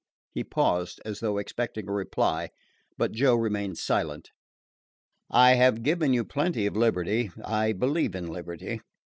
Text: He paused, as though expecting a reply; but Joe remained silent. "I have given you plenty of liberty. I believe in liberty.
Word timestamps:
He 0.31 0.43
paused, 0.43 0.99
as 1.05 1.19
though 1.19 1.37
expecting 1.37 1.87
a 1.87 1.91
reply; 1.91 2.49
but 2.97 3.11
Joe 3.11 3.35
remained 3.35 3.77
silent. 3.77 4.31
"I 5.29 5.53
have 5.53 5.83
given 5.83 6.11
you 6.11 6.25
plenty 6.25 6.65
of 6.65 6.75
liberty. 6.75 7.29
I 7.45 7.73
believe 7.73 8.15
in 8.15 8.25
liberty. 8.25 8.81